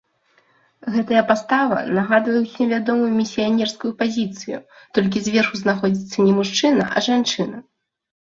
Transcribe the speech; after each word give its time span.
Гэтая 0.93 1.19
пастава 1.31 1.77
нагадвае 1.97 2.39
ўсім 2.45 2.67
вядомую 2.75 3.11
місіянерскую 3.19 3.91
пазіцыю, 4.01 4.57
толькі 4.99 5.23
зверху 5.25 5.55
знаходзіцца 5.63 6.17
не 6.31 6.33
мужчына, 6.39 6.83
а 6.95 7.05
жанчына. 7.09 7.57